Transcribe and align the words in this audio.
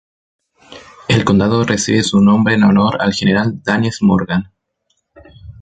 El 1.09 1.23
condado 1.23 1.63
recibe 1.63 2.01
su 2.01 2.21
nombre 2.21 2.55
en 2.55 2.63
honor 2.63 2.99
al 3.03 3.13
general 3.13 3.61
Daniel 3.63 3.93
Morgan. 4.01 4.51